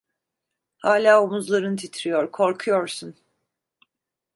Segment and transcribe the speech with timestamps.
[0.77, 3.15] Hala omuzların titriyor, korkuyorsun!